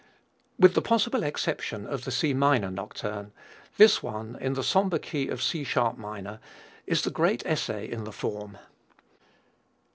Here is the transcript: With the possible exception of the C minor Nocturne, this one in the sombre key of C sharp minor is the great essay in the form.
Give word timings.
With 0.57 0.73
the 0.73 0.81
possible 0.81 1.21
exception 1.21 1.85
of 1.85 2.05
the 2.05 2.11
C 2.11 2.33
minor 2.33 2.71
Nocturne, 2.71 3.33
this 3.77 4.01
one 4.01 4.35
in 4.41 4.53
the 4.53 4.63
sombre 4.63 4.97
key 4.97 5.27
of 5.27 5.43
C 5.43 5.63
sharp 5.63 5.95
minor 5.95 6.39
is 6.87 7.03
the 7.03 7.11
great 7.11 7.45
essay 7.45 7.87
in 7.87 8.03
the 8.05 8.11
form. 8.11 8.57